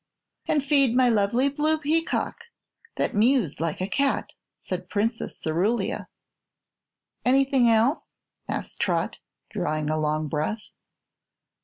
"And 0.47 0.63
feed 0.65 0.95
my 0.95 1.09
lovely 1.09 1.47
blue 1.47 1.77
peacock 1.77 2.45
that 2.95 3.13
mews 3.13 3.59
like 3.59 3.79
a 3.79 3.87
cat," 3.87 4.33
said 4.59 4.89
Princess 4.89 5.37
Cerulia. 5.39 6.07
"Anything 7.23 7.69
else?" 7.69 8.07
asked 8.49 8.79
Trot, 8.79 9.19
drawing 9.51 9.91
a 9.91 9.99
long 9.99 10.27
breath. 10.27 10.71